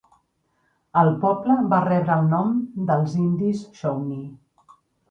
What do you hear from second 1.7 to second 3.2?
va rebre el nom dels